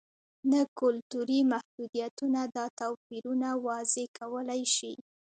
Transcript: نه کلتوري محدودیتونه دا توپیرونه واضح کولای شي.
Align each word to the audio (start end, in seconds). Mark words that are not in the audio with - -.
نه 0.51 0.61
کلتوري 0.79 1.39
محدودیتونه 1.51 2.41
دا 2.55 2.65
توپیرونه 2.79 3.49
واضح 3.67 4.03
کولای 4.17 4.63
شي. 4.75 4.93